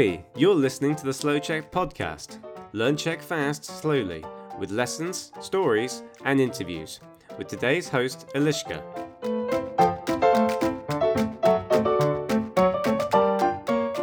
Ahoy! 0.00 0.24
You're 0.34 0.54
listening 0.54 0.96
to 0.96 1.04
the 1.04 1.12
Slow 1.12 1.38
Check 1.38 1.70
podcast. 1.70 2.38
Learn 2.72 2.96
Czech 2.96 3.22
fast, 3.22 3.64
slowly, 3.64 4.24
with 4.58 4.70
lessons, 4.70 5.30
stories, 5.40 6.02
and 6.24 6.40
interviews. 6.40 7.00
With 7.38 7.48
today's 7.48 7.88
host, 7.88 8.26
Eliška. 8.34 8.82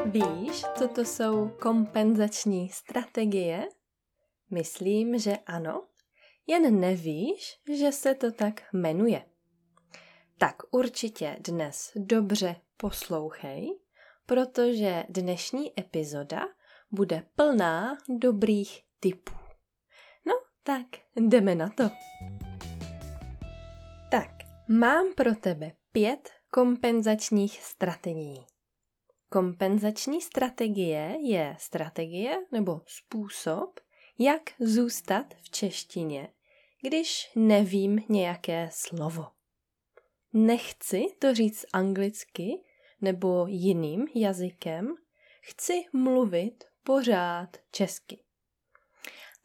Víš, 0.05 0.65
co 0.77 0.87
to 0.87 1.01
jsou 1.01 1.51
kompenzační 1.61 2.69
strategie? 2.69 3.67
Myslím, 4.51 5.19
že 5.19 5.37
ano. 5.45 5.83
Jen 6.47 6.79
nevíš, 6.79 7.59
že 7.73 7.91
se 7.91 8.15
to 8.15 8.31
tak 8.31 8.61
jmenuje. 8.73 9.25
Tak 10.37 10.55
určitě 10.71 11.37
dnes 11.39 11.91
dobře 11.95 12.55
poslouchej, 12.77 13.79
protože 14.27 15.03
dnešní 15.09 15.79
epizoda 15.79 16.47
bude 16.91 17.23
plná 17.35 17.97
dobrých 18.09 18.81
tipů. 18.99 19.33
No, 20.25 20.33
tak 20.63 20.85
jdeme 21.15 21.55
na 21.55 21.69
to. 21.69 21.83
Tak, 24.11 24.29
mám 24.69 25.13
pro 25.13 25.35
tebe 25.35 25.71
pět 25.91 26.29
kompenzačních 26.51 27.63
strategií. 27.63 28.45
Kompenzační 29.29 30.21
strategie 30.21 31.17
je 31.21 31.55
strategie 31.59 32.37
nebo 32.51 32.81
způsob, 32.85 33.79
jak 34.19 34.41
zůstat 34.59 35.33
v 35.41 35.49
češtině, 35.49 36.29
když 36.81 37.31
nevím 37.35 38.03
nějaké 38.09 38.69
slovo. 38.71 39.25
Nechci 40.33 41.05
to 41.19 41.33
říct 41.33 41.65
anglicky 41.73 42.63
nebo 43.01 43.47
jiným 43.47 44.07
jazykem, 44.15 44.95
chci 45.41 45.85
mluvit 45.93 46.63
pořád 46.83 47.57
česky. 47.71 48.23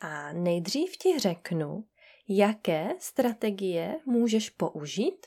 A 0.01 0.33
nejdřív 0.33 0.97
ti 0.97 1.19
řeknu, 1.19 1.85
jaké 2.29 2.89
strategie 2.99 4.01
můžeš 4.07 4.51
použít 4.51 5.27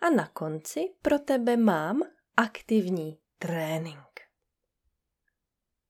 a 0.00 0.10
na 0.10 0.28
konci 0.28 0.94
pro 1.02 1.18
tebe 1.18 1.56
mám 1.56 2.02
aktivní 2.36 3.18
trénink. 3.38 4.20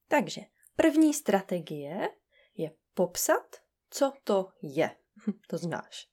Takže 0.08 0.40
první 0.76 1.14
strategie 1.14 2.08
je 2.56 2.70
popsat, 2.94 3.56
co 3.90 4.12
to 4.24 4.48
je. 4.62 4.96
To 5.46 5.58
znáš. 5.58 6.08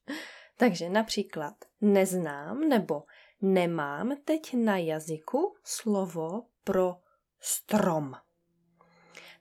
Takže 0.56 0.88
například 0.88 1.54
neznám 1.80 2.60
nebo 2.60 3.02
nemám 3.40 4.16
teď 4.24 4.54
na 4.54 4.78
jazyku 4.78 5.56
slovo 5.64 6.42
pro 6.64 6.96
strom. 7.40 8.12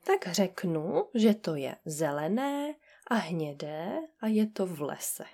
Tak 0.06 0.28
řeknu, 0.28 1.10
že 1.14 1.34
to 1.34 1.56
je 1.56 1.76
zelené 1.86 2.76
a 3.08 3.16
hnědé 3.16 4.00
a 4.20 4.28
je 4.28 4.48
to 4.48 4.66
v 4.66 4.82
lese. 4.82 5.26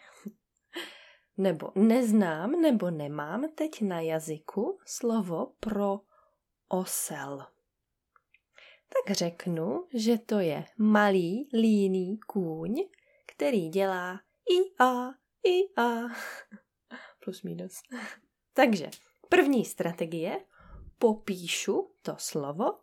Nebo 1.38 1.72
neznám 1.76 2.52
nebo 2.52 2.92
nemám 2.92 3.50
teď 3.56 3.82
na 3.82 4.00
jazyku 4.00 4.80
slovo 4.86 5.54
pro 5.60 6.00
osel. 6.68 7.46
Tak 8.94 9.18
řeknu, 9.18 9.88
že 9.94 10.18
to 10.18 10.40
je 10.40 10.66
malý 10.78 11.50
líný 11.54 12.20
kůň, 12.28 12.76
který 13.26 13.70
dělá 13.70 14.20
i 14.50 14.84
a, 14.84 15.08
i 15.44 15.82
a. 15.82 16.08
Plus 17.24 17.44
minus. 17.44 17.82
Takže 18.54 18.90
první 19.30 19.66
strategie, 19.66 20.46
popíšu 21.00 21.96
to 22.02 22.16
slovo 22.18 22.80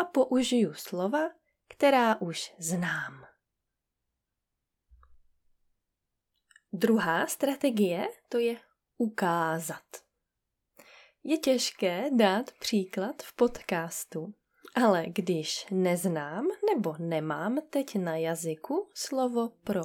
a 0.00 0.04
použiju 0.04 0.74
slova, 0.74 1.30
která 1.68 2.20
už 2.20 2.54
znám. 2.58 3.26
Druhá 6.72 7.26
strategie 7.26 8.08
to 8.28 8.38
je 8.38 8.56
ukázat. 8.96 9.84
Je 11.24 11.38
těžké 11.38 12.10
dát 12.16 12.52
příklad 12.52 13.22
v 13.22 13.36
podcastu, 13.36 14.34
ale 14.74 15.04
když 15.08 15.66
neznám 15.70 16.46
nebo 16.74 16.94
nemám 16.98 17.58
teď 17.70 17.94
na 17.94 18.16
jazyku 18.16 18.90
slovo 18.94 19.48
pro 19.48 19.82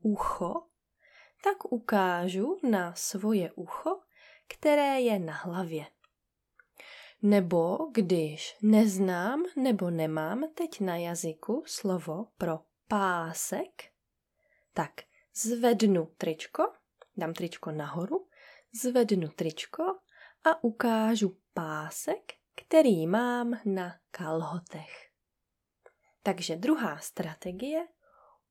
ucho, 0.00 0.54
tak 1.44 1.72
ukážu 1.72 2.60
na 2.70 2.94
svoje 2.94 3.52
ucho 3.52 4.05
které 4.48 5.00
je 5.00 5.18
na 5.18 5.32
hlavě. 5.32 5.86
Nebo 7.22 7.78
když 7.92 8.56
neznám 8.62 9.42
nebo 9.56 9.90
nemám 9.90 10.44
teď 10.54 10.80
na 10.80 10.96
jazyku 10.96 11.62
slovo 11.66 12.26
pro 12.38 12.58
pásek, 12.88 13.84
tak 14.72 14.90
zvednu 15.34 16.06
tričko, 16.18 16.72
dám 17.16 17.34
tričko 17.34 17.70
nahoru, 17.72 18.28
zvednu 18.82 19.28
tričko 19.28 19.82
a 20.44 20.64
ukážu 20.64 21.36
pásek, 21.54 22.32
který 22.54 23.06
mám 23.06 23.60
na 23.64 23.94
kalhotech. 24.10 25.10
Takže 26.22 26.56
druhá 26.56 26.98
strategie, 26.98 27.88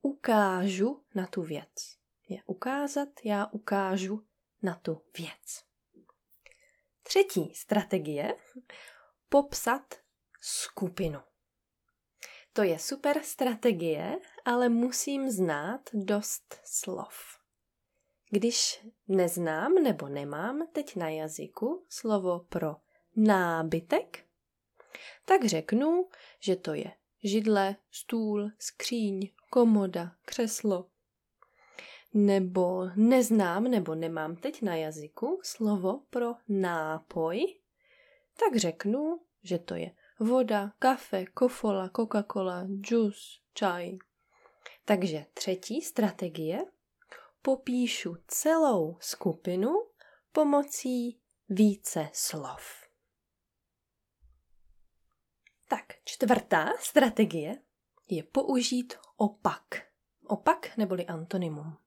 ukážu 0.01 1.03
na 1.15 1.27
tu 1.27 1.41
věc. 1.41 1.97
Je 2.29 2.43
ukázat, 2.45 3.09
já 3.23 3.45
ukážu 3.45 4.25
na 4.63 4.75
tu 4.75 5.01
věc. 5.17 5.63
Třetí 7.07 7.53
strategie 7.55 8.35
popsat 9.29 9.95
skupinu. 10.41 11.19
To 12.53 12.63
je 12.63 12.79
super 12.79 13.23
strategie, 13.23 14.19
ale 14.45 14.69
musím 14.69 15.31
znát 15.31 15.81
dost 15.93 16.59
slov. 16.63 17.15
Když 18.29 18.85
neznám 19.07 19.73
nebo 19.73 20.09
nemám 20.09 20.67
teď 20.71 20.95
na 20.95 21.09
jazyku 21.09 21.85
slovo 21.89 22.39
pro 22.39 22.75
nábytek, 23.15 24.25
tak 25.25 25.45
řeknu, 25.45 26.09
že 26.39 26.55
to 26.55 26.73
je 26.73 26.91
židle, 27.23 27.75
stůl, 27.91 28.51
skříň, 28.59 29.31
komoda, 29.49 30.11
křeslo, 30.25 30.89
nebo 32.15 32.89
neznám 32.95 33.63
nebo 33.63 33.95
nemám 33.95 34.35
teď 34.35 34.61
na 34.61 34.75
jazyku 34.75 35.39
slovo 35.43 36.01
pro 36.09 36.35
nápoj, 36.47 37.59
tak 38.39 38.55
řeknu, 38.55 39.19
že 39.43 39.59
to 39.59 39.75
je 39.75 39.91
voda, 40.19 40.71
kafe, 40.79 41.25
kofola, 41.25 41.89
Coca-Cola, 41.89 42.67
džus, 42.81 43.41
čaj. 43.53 43.97
Takže 44.85 45.25
třetí 45.33 45.81
strategie, 45.81 46.65
popíšu 47.41 48.15
celou 48.27 48.97
skupinu 48.99 49.69
pomocí 50.31 51.19
více 51.49 52.09
slov. 52.13 52.61
Tak, 55.69 55.85
čtvrtá 56.05 56.67
strategie 56.79 57.61
je 58.09 58.23
použít 58.23 58.93
opak. 59.17 59.65
Opak 60.27 60.77
neboli 60.77 61.05
antonymum. 61.05 61.84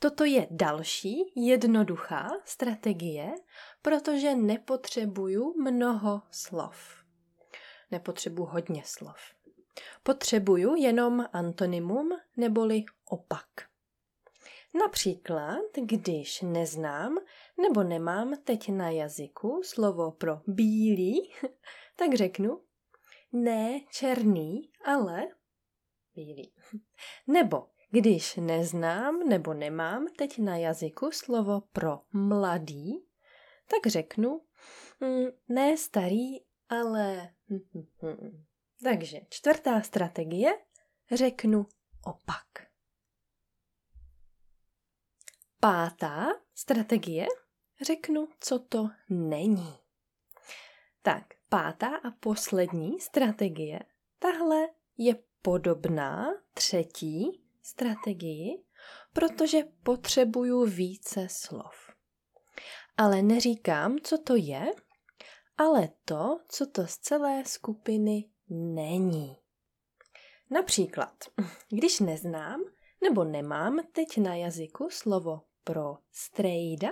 Toto 0.00 0.24
je 0.24 0.46
další 0.50 1.32
jednoduchá 1.36 2.28
strategie, 2.44 3.34
protože 3.82 4.34
nepotřebuju 4.34 5.54
mnoho 5.62 6.22
slov. 6.30 7.04
Nepotřebuji 7.90 8.44
hodně 8.44 8.82
slov. 8.84 9.16
Potřebuju 10.02 10.74
jenom 10.74 11.26
antonymum 11.32 12.08
neboli 12.36 12.84
opak. 13.04 13.46
Například, 14.74 15.64
když 15.82 16.42
neznám 16.42 17.18
nebo 17.62 17.82
nemám 17.82 18.34
teď 18.44 18.68
na 18.68 18.90
jazyku 18.90 19.60
slovo 19.64 20.10
pro 20.10 20.40
bílý, 20.46 21.32
tak 21.96 22.14
řeknu 22.14 22.60
ne 23.32 23.80
černý, 23.90 24.70
ale 24.84 25.26
bílý. 26.14 26.52
Nebo 27.26 27.66
když 28.00 28.36
neznám 28.36 29.28
nebo 29.28 29.54
nemám 29.54 30.06
teď 30.18 30.38
na 30.38 30.56
jazyku 30.56 31.10
slovo 31.10 31.60
pro 31.60 32.00
mladý, 32.12 33.06
tak 33.70 33.86
řeknu 33.86 34.40
mm, 35.00 35.26
ne 35.48 35.76
starý, 35.76 36.36
ale... 36.68 37.34
Takže 38.82 39.20
čtvrtá 39.28 39.82
strategie, 39.82 40.58
řeknu 41.12 41.66
opak. 42.04 42.46
Pátá 45.60 46.26
strategie, 46.54 47.26
řeknu, 47.82 48.28
co 48.40 48.58
to 48.58 48.88
není. 49.10 49.74
Tak, 51.02 51.24
pátá 51.48 51.96
a 51.96 52.10
poslední 52.10 53.00
strategie, 53.00 53.80
tahle 54.18 54.68
je 54.98 55.18
podobná 55.42 56.26
třetí 56.54 57.45
strategii, 57.66 58.64
protože 59.12 59.58
potřebuju 59.82 60.64
více 60.64 61.26
slov. 61.30 61.74
Ale 62.96 63.22
neříkám, 63.22 63.98
co 64.02 64.18
to 64.18 64.36
je, 64.36 64.66
ale 65.58 65.88
to, 66.04 66.38
co 66.48 66.66
to 66.66 66.86
z 66.86 66.96
celé 66.96 67.44
skupiny 67.44 68.30
není. 68.74 69.36
Například, 70.50 71.14
když 71.70 72.00
neznám 72.00 72.60
nebo 73.02 73.24
nemám 73.24 73.78
teď 73.92 74.18
na 74.18 74.34
jazyku 74.34 74.88
slovo 74.90 75.40
pro 75.64 75.98
strejda, 76.12 76.88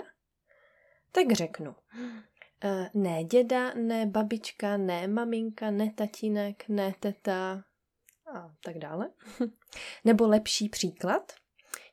tak 1.11 1.31
řeknu 1.31 1.75
e, 2.63 2.89
ne 2.93 3.23
děda, 3.23 3.73
ne 3.73 4.05
babička, 4.05 4.77
ne 4.77 5.07
maminka, 5.07 5.71
ne 5.71 5.93
tatínek, 5.93 6.69
ne 6.69 6.93
teta 6.99 7.63
a 8.33 8.55
tak 8.63 8.77
dále. 8.77 9.11
Nebo 10.03 10.27
lepší 10.27 10.69
příklad, 10.69 11.31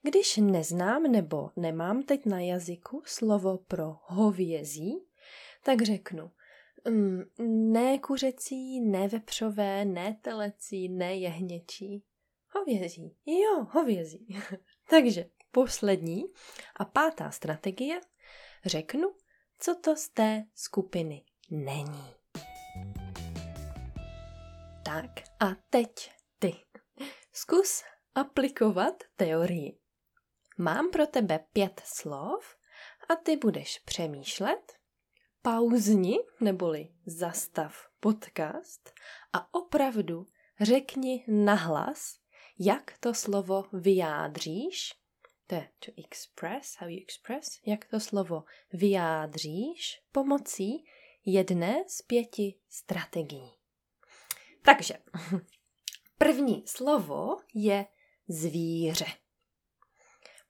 když 0.02 0.36
neznám 0.36 1.02
nebo 1.02 1.50
nemám 1.56 2.02
teď 2.02 2.26
na 2.26 2.40
jazyku 2.40 3.02
slovo 3.04 3.58
pro 3.58 3.96
hovězí, 4.02 5.06
tak 5.64 5.82
řeknu 5.82 6.30
mm, 6.88 7.22
ne 7.72 7.98
kuřecí, 7.98 8.80
ne 8.80 9.08
vepřové, 9.08 9.84
ne 9.84 10.18
telecí, 10.22 10.88
ne 10.88 11.16
jehněčí. 11.16 12.04
Hovězí. 12.54 13.16
Jo, 13.26 13.66
hovězí. 13.70 14.26
Takže 14.90 15.24
poslední 15.50 16.24
a 16.76 16.84
pátá 16.84 17.30
strategie. 17.30 18.00
Řeknu, 18.64 19.12
co 19.58 19.74
to 19.74 19.96
z 19.96 20.08
té 20.08 20.44
skupiny 20.54 21.24
není. 21.50 22.04
Tak 24.84 25.10
a 25.40 25.46
teď. 25.70 26.21
Zkus 27.34 27.82
aplikovat 28.14 28.94
teorii. 29.16 29.78
Mám 30.58 30.90
pro 30.90 31.06
tebe 31.06 31.44
pět 31.52 31.82
slov 31.84 32.56
a 33.08 33.16
ty 33.16 33.36
budeš 33.36 33.78
přemýšlet, 33.78 34.72
pauzni 35.42 36.18
neboli 36.40 36.88
zastav 37.06 37.88
podcast 38.00 38.92
a 39.32 39.54
opravdu 39.54 40.26
řekni 40.60 41.24
nahlas, 41.28 42.18
jak 42.58 42.98
to 42.98 43.14
slovo 43.14 43.64
vyjádříš. 43.72 44.94
To 45.46 45.54
je 45.54 45.68
to 45.78 45.92
express, 46.04 46.76
how 46.78 46.88
you 46.88 46.98
express, 47.02 47.60
jak 47.66 47.84
to 47.84 48.00
slovo 48.00 48.44
vyjádříš 48.72 50.02
pomocí 50.12 50.84
jedné 51.24 51.84
z 51.88 52.02
pěti 52.02 52.58
strategií. 52.68 53.52
Takže 54.62 54.94
první 56.22 56.66
slovo 56.66 57.36
je 57.54 57.86
zvíře. 58.28 59.04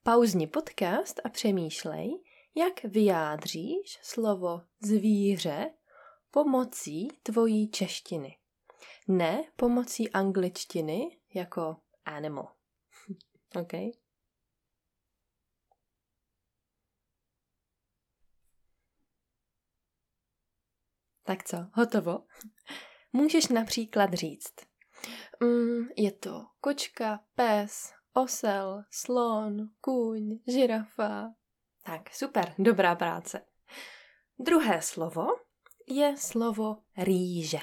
Pauzni 0.03 0.47
podcast 0.47 1.21
a 1.23 1.29
přemýšlej, 1.29 2.23
jak 2.55 2.83
vyjádříš 2.83 3.99
slovo 4.01 4.61
zvíře 4.79 5.73
pomocí 6.31 7.07
tvojí 7.23 7.71
češtiny. 7.71 8.37
Ne 9.07 9.43
pomocí 9.55 10.11
angličtiny 10.11 11.19
jako 11.33 11.77
animal. 12.05 12.55
OK? 13.61 13.73
Tak 21.23 21.43
co, 21.43 21.57
hotovo? 21.73 22.19
Můžeš 23.13 23.47
například 23.47 24.13
říct, 24.13 24.72
mm, 25.43 25.87
je 25.97 26.11
to 26.11 26.45
kočka, 26.61 27.19
pes, 27.35 27.93
osel, 28.13 28.83
slon, 28.91 29.69
kůň, 29.81 30.39
žirafa. 30.47 31.33
Tak, 31.83 32.13
super, 32.13 32.55
dobrá 32.59 32.95
práce. 32.95 33.45
Druhé 34.39 34.81
slovo 34.81 35.27
je 35.87 36.17
slovo 36.17 36.77
rýže. 36.97 37.59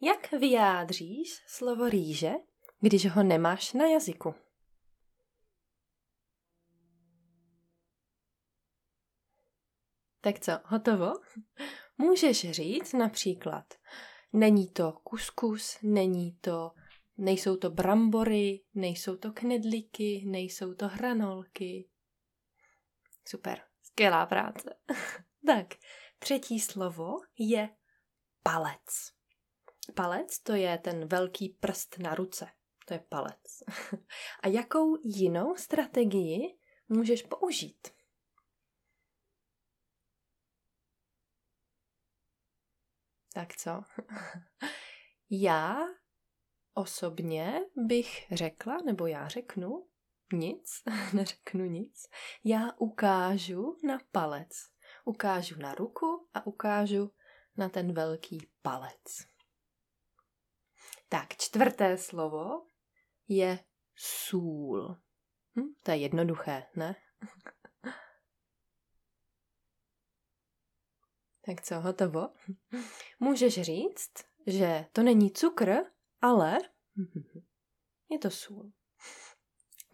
Jak 0.00 0.30
vyjádříš 0.30 1.42
slovo 1.46 1.88
rýže, 1.88 2.32
když 2.80 3.10
ho 3.10 3.22
nemáš 3.22 3.72
na 3.72 3.86
jazyku? 3.86 4.34
Tak 10.20 10.40
co, 10.40 10.52
hotovo? 10.64 11.12
Můžeš 11.98 12.50
říct 12.50 12.92
například, 12.92 13.64
není 14.32 14.70
to 14.70 14.92
kuskus, 14.92 15.78
není 15.82 16.32
to 16.32 16.70
Nejsou 17.18 17.56
to 17.56 17.70
brambory, 17.70 18.60
nejsou 18.74 19.16
to 19.16 19.32
knedlíky, 19.32 20.24
nejsou 20.26 20.74
to 20.74 20.88
hranolky. 20.88 21.88
Super, 23.28 23.62
skvělá 23.82 24.26
práce. 24.26 24.74
tak, 25.46 25.66
třetí 26.18 26.60
slovo 26.60 27.20
je 27.38 27.68
palec. 28.42 29.12
Palec 29.94 30.38
to 30.38 30.52
je 30.52 30.78
ten 30.78 31.08
velký 31.08 31.48
prst 31.48 31.98
na 31.98 32.14
ruce. 32.14 32.48
To 32.86 32.94
je 32.94 33.00
palec. 33.08 33.62
A 34.42 34.48
jakou 34.48 34.96
jinou 35.04 35.56
strategii 35.56 36.58
můžeš 36.88 37.22
použít? 37.22 37.88
Tak 43.32 43.56
co? 43.56 43.70
Já 45.30 45.76
osobně 46.78 47.60
bych 47.76 48.26
řekla, 48.32 48.76
nebo 48.86 49.06
já 49.06 49.28
řeknu, 49.28 49.86
nic, 50.32 50.82
neřeknu 51.12 51.64
nic, 51.64 52.08
já 52.44 52.72
ukážu 52.78 53.78
na 53.86 53.98
palec. 54.12 54.48
Ukážu 55.04 55.58
na 55.58 55.74
ruku 55.74 56.28
a 56.34 56.46
ukážu 56.46 57.12
na 57.56 57.68
ten 57.68 57.92
velký 57.92 58.50
palec. 58.62 59.02
Tak, 61.08 61.36
čtvrté 61.36 61.98
slovo 61.98 62.66
je 63.28 63.58
sůl. 63.96 64.96
Hm, 65.56 65.74
to 65.82 65.90
je 65.90 65.96
jednoduché, 65.96 66.66
ne? 66.76 66.96
tak 71.46 71.62
co, 71.62 71.80
hotovo? 71.80 72.28
Můžeš 73.20 73.60
říct, 73.62 74.12
že 74.46 74.86
to 74.92 75.02
není 75.02 75.30
cukr, 75.30 75.97
ale 76.20 76.58
je 78.10 78.18
to 78.18 78.30
sůl. 78.30 78.72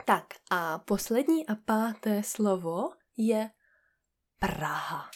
Tak 0.06 0.24
a 0.50 0.78
poslední 0.78 1.46
a 1.46 1.54
páté 1.54 2.22
slovo 2.22 2.90
je 3.16 3.50
Praha. 4.38 5.10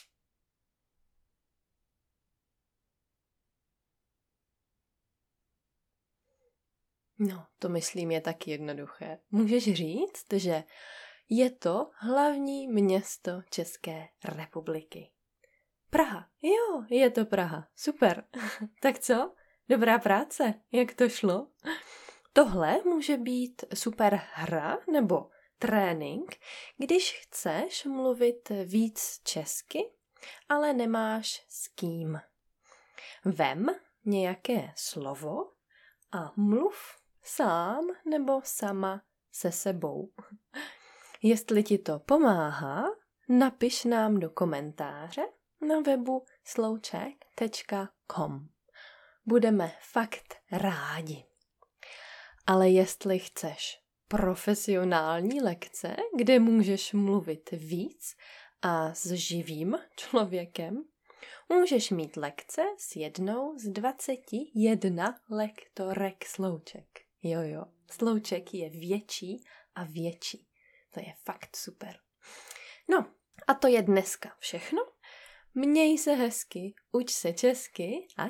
No, 7.18 7.46
to 7.58 7.68
myslím 7.68 8.10
je 8.10 8.20
tak 8.20 8.48
jednoduché. 8.48 9.18
Můžeš 9.30 9.74
říct, 9.74 10.32
že 10.32 10.64
je 11.28 11.50
to 11.50 11.90
hlavní 11.94 12.68
město 12.68 13.42
České 13.50 14.08
republiky. 14.24 15.12
Praha. 15.90 16.30
Jo, 16.42 16.84
je 16.90 17.10
to 17.10 17.24
Praha. 17.24 17.68
Super. 17.76 18.24
tak 18.80 18.98
co? 18.98 19.34
Dobrá 19.70 19.98
práce, 19.98 20.54
jak 20.72 20.94
to 20.94 21.08
šlo? 21.08 21.48
Tohle 22.32 22.80
může 22.84 23.16
být 23.16 23.64
super 23.74 24.20
hra 24.32 24.78
nebo 24.92 25.30
trénink, 25.58 26.36
když 26.76 27.20
chceš 27.22 27.84
mluvit 27.84 28.48
víc 28.64 29.20
česky, 29.24 29.90
ale 30.48 30.72
nemáš 30.72 31.44
s 31.48 31.68
kým. 31.68 32.20
Vem 33.24 33.66
nějaké 34.04 34.72
slovo 34.76 35.52
a 36.12 36.32
mluv 36.36 36.76
sám 37.22 37.86
nebo 38.04 38.40
sama 38.44 39.02
se 39.32 39.52
sebou. 39.52 40.12
Jestli 41.22 41.62
ti 41.62 41.78
to 41.78 41.98
pomáhá, 41.98 42.84
napiš 43.28 43.84
nám 43.84 44.20
do 44.20 44.30
komentáře 44.30 45.22
na 45.60 45.80
webu 45.80 46.24
slouček.com 46.44 48.48
budeme 49.28 49.72
fakt 49.80 50.36
rádi. 50.52 51.24
Ale 52.46 52.70
jestli 52.70 53.18
chceš 53.18 53.78
profesionální 54.08 55.40
lekce, 55.40 55.96
kde 56.16 56.38
můžeš 56.40 56.92
mluvit 56.92 57.50
víc 57.50 58.16
a 58.62 58.94
s 58.94 59.06
živým 59.06 59.78
člověkem, 59.96 60.84
můžeš 61.48 61.90
mít 61.90 62.16
lekce 62.16 62.62
s 62.78 62.96
jednou 62.96 63.58
z 63.58 63.68
21 63.68 65.20
lektorek 65.30 66.24
slouček. 66.24 67.00
Jo, 67.22 67.40
jo, 67.42 67.64
slouček 67.90 68.54
je 68.54 68.70
větší 68.70 69.44
a 69.74 69.84
větší. 69.84 70.48
To 70.90 71.00
je 71.00 71.14
fakt 71.24 71.56
super. 71.56 71.96
No, 72.90 73.06
a 73.46 73.54
to 73.54 73.68
je 73.68 73.82
dneska 73.82 74.32
všechno. 74.38 74.97
Měj 75.58 75.98
se 75.98 76.14
hezky, 76.14 76.74
uč 76.92 77.10
se 77.10 77.32
česky 77.32 78.06
a. 78.18 78.28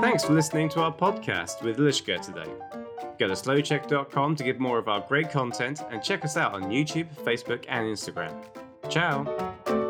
Thanks 0.00 0.24
for 0.24 0.34
listening 0.34 0.72
to 0.72 0.80
our 0.80 0.92
podcast 0.92 1.62
with 1.62 1.78
Lishka 1.78 2.18
today. 2.20 2.50
Go 3.18 3.26
to 3.26 3.34
slowcheck.com 3.34 4.36
to 4.36 4.44
get 4.44 4.60
more 4.60 4.78
of 4.78 4.86
our 4.86 5.00
great 5.08 5.32
content 5.32 5.82
and 5.90 6.02
check 6.02 6.24
us 6.24 6.36
out 6.36 6.54
on 6.54 6.70
YouTube, 6.70 7.08
Facebook, 7.24 7.64
and 7.68 7.84
Instagram. 7.86 8.32
Ciao! 8.88 9.85